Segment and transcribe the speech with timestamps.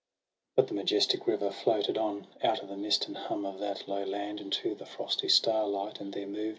[0.55, 4.03] But the majestic river floated on, Out of the mist and hum of that low
[4.03, 6.49] land; Into the frosty starlight, and there moved.